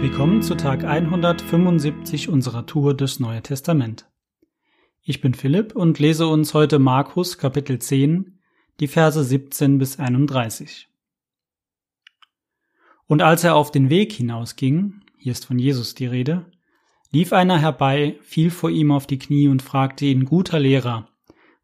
[0.00, 4.10] Willkommen zu Tag 175 unserer Tour durchs Neue Testament.
[5.02, 8.40] Ich bin Philipp und lese uns heute Markus Kapitel 10,
[8.80, 10.88] die Verse 17 bis 31.
[13.04, 16.50] Und als er auf den Weg hinausging, hier ist von Jesus die Rede,
[17.10, 21.10] lief einer herbei, fiel vor ihm auf die Knie und fragte ihn, guter Lehrer,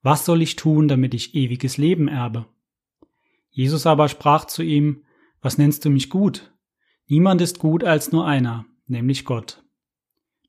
[0.02, 2.44] was soll ich tun, damit ich ewiges Leben erbe?
[3.48, 5.04] Jesus aber sprach zu ihm,
[5.40, 6.52] was nennst du mich gut?
[7.08, 9.62] Niemand ist gut als nur einer, nämlich Gott.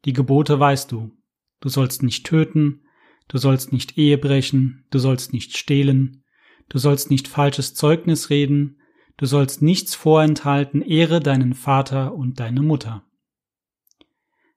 [0.06, 1.12] Die Gebote weißt du.
[1.60, 2.86] Du sollst nicht töten,
[3.28, 6.24] du sollst nicht Ehe brechen, du sollst nicht stehlen,
[6.70, 8.80] du sollst nicht falsches Zeugnis reden,
[9.18, 13.04] du sollst nichts vorenthalten, ehre deinen Vater und deine Mutter.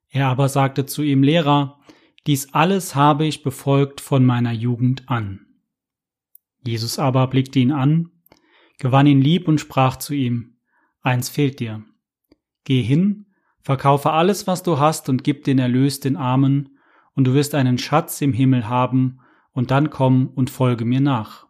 [0.08, 1.80] Er aber sagte zu ihm, Lehrer,
[2.26, 5.46] dies alles habe ich befolgt von meiner Jugend an.
[6.62, 8.10] Jesus aber blickte ihn an,
[8.78, 10.58] gewann ihn lieb und sprach zu ihm,
[11.02, 11.82] Eins fehlt dir.
[12.64, 13.26] Geh hin,
[13.60, 16.78] verkaufe alles, was du hast, und gib den Erlös den Armen,
[17.14, 19.20] und du wirst einen Schatz im Himmel haben,
[19.52, 21.46] und dann komm und folge mir nach.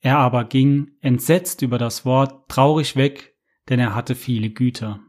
[0.00, 3.36] Er aber ging, entsetzt über das Wort, traurig weg,
[3.68, 5.00] denn er hatte viele Güter.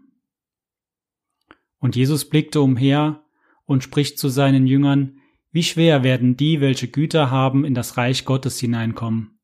[1.79, 3.23] Und Jesus blickte umher
[3.65, 5.19] und spricht zu seinen Jüngern,
[5.51, 9.39] wie schwer werden die, welche Güter haben, in das Reich Gottes hineinkommen.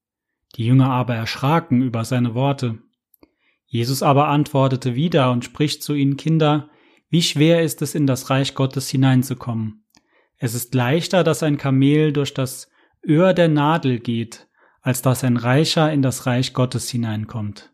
[0.55, 2.79] Die Jünger aber erschraken über seine Worte.
[3.71, 6.69] Jesus aber antwortete wieder und spricht zu ihnen, Kinder,
[7.09, 9.85] wie schwer ist es, in das Reich Gottes hineinzukommen.
[10.37, 12.71] Es ist leichter, dass ein Kamel durch das
[13.07, 14.47] Öhr der Nadel geht,
[14.81, 17.71] als dass ein Reicher in das Reich Gottes hineinkommt.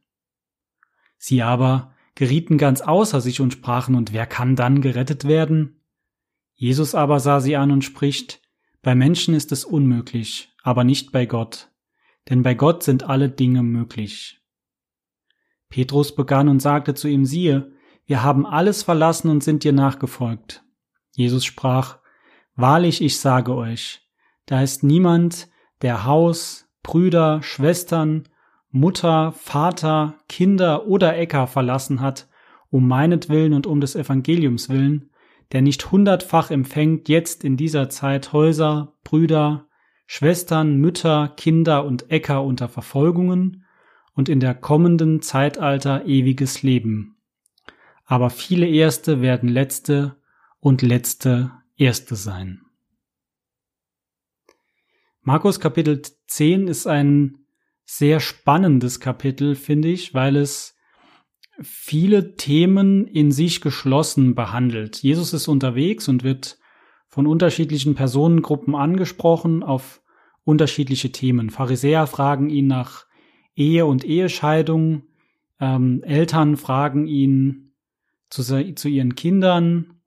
[1.18, 5.82] Sie aber gerieten ganz außer sich und sprachen, und wer kann dann gerettet werden?
[6.56, 8.42] Jesus aber sah sie an und spricht,
[8.82, 11.72] bei Menschen ist es unmöglich, aber nicht bei Gott,
[12.30, 14.42] denn bei Gott sind alle Dinge möglich.
[15.76, 17.74] Petrus begann und sagte zu ihm, siehe,
[18.06, 20.64] wir haben alles verlassen und sind dir nachgefolgt.
[21.12, 21.98] Jesus sprach,
[22.56, 24.00] Wahrlich, ich sage euch,
[24.46, 25.50] da ist niemand,
[25.82, 28.30] der Haus, Brüder, Schwestern,
[28.72, 32.30] Mutter, Vater, Kinder oder Äcker verlassen hat,
[32.70, 35.10] um meinetwillen und um des Evangeliums willen,
[35.52, 39.68] der nicht hundertfach empfängt jetzt in dieser Zeit Häuser, Brüder,
[40.08, 43.65] Schwestern, Mütter, Kinder und Äcker unter Verfolgungen
[44.16, 47.18] und in der kommenden Zeitalter ewiges Leben.
[48.06, 50.16] Aber viele Erste werden Letzte
[50.60, 52.62] und Letzte Erste sein.
[55.22, 57.46] Markus Kapitel 10 ist ein
[57.84, 60.76] sehr spannendes Kapitel, finde ich, weil es
[61.62, 64.98] viele Themen in sich geschlossen behandelt.
[64.98, 66.58] Jesus ist unterwegs und wird
[67.08, 70.02] von unterschiedlichen Personengruppen angesprochen auf
[70.44, 71.50] unterschiedliche Themen.
[71.50, 73.06] Pharisäer fragen ihn nach
[73.56, 75.04] Ehe und Ehescheidung,
[75.60, 77.74] ähm, Eltern fragen ihn
[78.30, 78.44] zu,
[78.76, 80.02] zu ihren Kindern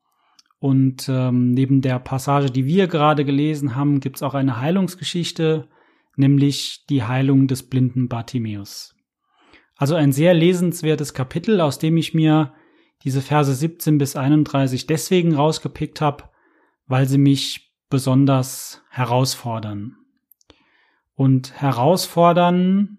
[0.59, 5.69] und ähm, neben der Passage, die wir gerade gelesen haben, gibt es auch eine Heilungsgeschichte
[6.19, 8.95] nämlich die Heilung des blinden Bartimäus.
[9.77, 12.53] Also ein sehr lesenswertes Kapitel, aus dem ich mir
[13.05, 16.25] diese Verse 17 bis 31 deswegen rausgepickt habe,
[16.87, 19.97] weil sie mich besonders herausfordern.
[21.15, 22.98] Und herausfordern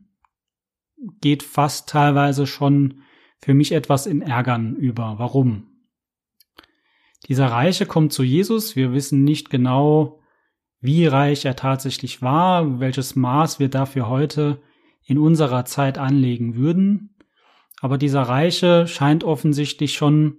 [1.22, 3.02] geht fast teilweise schon
[3.42, 5.16] für mich etwas in Ärgern über.
[5.18, 5.68] Warum?
[7.28, 8.76] Dieser Reiche kommt zu Jesus.
[8.76, 10.20] Wir wissen nicht genau,
[10.82, 14.62] wie reich er tatsächlich war, welches Maß wir dafür heute
[15.04, 17.16] in unserer Zeit anlegen würden.
[17.82, 20.38] Aber dieser Reiche scheint offensichtlich schon,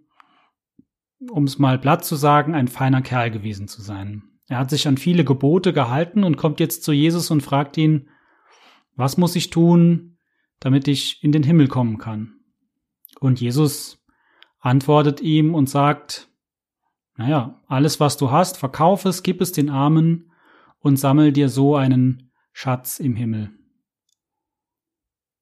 [1.31, 4.23] um es mal platt zu sagen, ein feiner Kerl gewesen zu sein.
[4.49, 8.09] Er hat sich an viele Gebote gehalten und kommt jetzt zu Jesus und fragt ihn,
[8.97, 10.19] was muss ich tun,
[10.61, 12.35] damit ich in den Himmel kommen kann?
[13.19, 13.99] Und Jesus
[14.61, 16.29] antwortet ihm und sagt,
[17.17, 20.31] naja, alles was du hast, verkauf es, gib es den Armen
[20.79, 23.51] und sammel dir so einen Schatz im Himmel.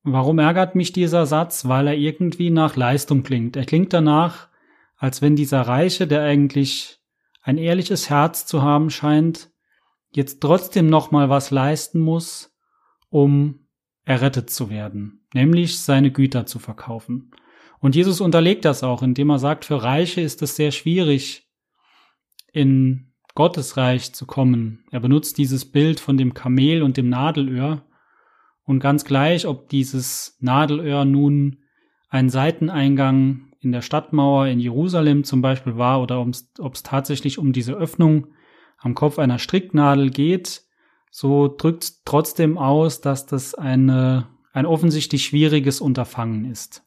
[0.03, 1.67] Warum ärgert mich dieser Satz?
[1.67, 3.57] Weil er irgendwie nach Leistung klingt.
[3.57, 4.49] Er klingt danach,
[4.97, 7.01] als wenn dieser Reiche, der eigentlich
[7.43, 9.51] ein ehrliches Herz zu haben scheint,
[10.11, 12.57] jetzt trotzdem noch mal was leisten muss,
[13.11, 13.68] um
[14.09, 17.31] errettet zu werden, nämlich seine Güter zu verkaufen.
[17.79, 21.47] Und Jesus unterlegt das auch, indem er sagt, für Reiche ist es sehr schwierig,
[22.51, 24.83] in Gottesreich zu kommen.
[24.91, 27.85] Er benutzt dieses Bild von dem Kamel und dem Nadelöhr.
[28.65, 31.59] Und ganz gleich, ob dieses Nadelöhr nun
[32.09, 37.53] ein Seiteneingang in der Stadtmauer in Jerusalem zum Beispiel war oder ob es tatsächlich um
[37.53, 38.29] diese Öffnung
[38.79, 40.63] am Kopf einer Stricknadel geht,
[41.11, 46.85] so drückt trotzdem aus, dass das eine, ein offensichtlich schwieriges Unterfangen ist.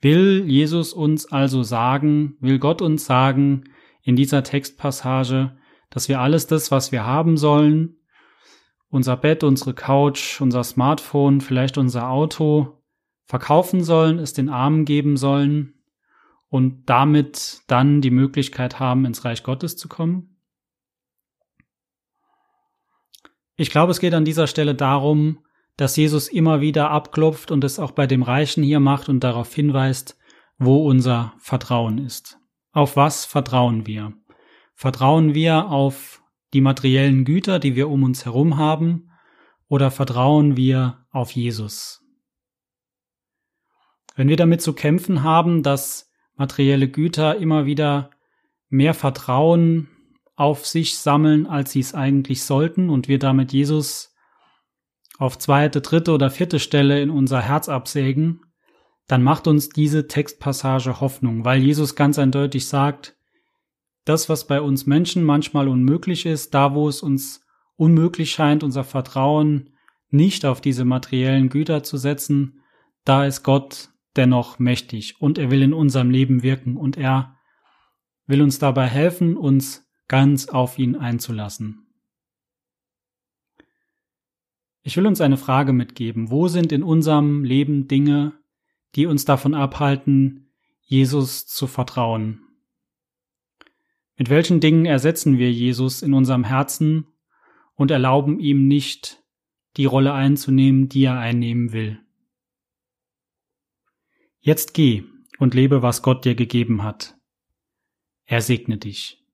[0.00, 3.64] Will Jesus uns also sagen, will Gott uns sagen
[4.02, 5.56] in dieser Textpassage,
[5.90, 7.96] dass wir alles das, was wir haben sollen,
[8.88, 12.82] unser Bett, unsere Couch, unser Smartphone, vielleicht unser Auto,
[13.24, 15.74] verkaufen sollen, es den Armen geben sollen
[16.48, 20.35] und damit dann die Möglichkeit haben, ins Reich Gottes zu kommen?
[23.56, 25.38] Ich glaube, es geht an dieser Stelle darum,
[25.76, 29.54] dass Jesus immer wieder abklopft und es auch bei dem Reichen hier macht und darauf
[29.54, 30.18] hinweist,
[30.58, 32.38] wo unser Vertrauen ist.
[32.72, 34.12] Auf was vertrauen wir?
[34.74, 36.22] Vertrauen wir auf
[36.52, 39.10] die materiellen Güter, die wir um uns herum haben,
[39.68, 42.02] oder vertrauen wir auf Jesus?
[44.14, 48.10] Wenn wir damit zu kämpfen haben, dass materielle Güter immer wieder
[48.68, 49.88] mehr Vertrauen
[50.36, 54.14] auf sich sammeln, als sie es eigentlich sollten, und wir damit Jesus
[55.18, 58.42] auf zweite, dritte oder vierte Stelle in unser Herz absägen,
[59.06, 63.16] dann macht uns diese Textpassage Hoffnung, weil Jesus ganz eindeutig sagt,
[64.04, 67.44] das, was bei uns Menschen manchmal unmöglich ist, da wo es uns
[67.76, 69.70] unmöglich scheint, unser Vertrauen
[70.10, 72.62] nicht auf diese materiellen Güter zu setzen,
[73.04, 77.36] da ist Gott dennoch mächtig und er will in unserem Leben wirken und er
[78.26, 81.86] will uns dabei helfen, uns ganz auf ihn einzulassen.
[84.82, 86.30] Ich will uns eine Frage mitgeben.
[86.30, 88.38] Wo sind in unserem Leben Dinge,
[88.94, 92.42] die uns davon abhalten, Jesus zu vertrauen?
[94.16, 97.06] Mit welchen Dingen ersetzen wir Jesus in unserem Herzen
[97.74, 99.22] und erlauben ihm nicht,
[99.76, 102.00] die Rolle einzunehmen, die er einnehmen will?
[104.38, 105.02] Jetzt geh
[105.38, 107.18] und lebe, was Gott dir gegeben hat.
[108.24, 109.25] Er segne dich.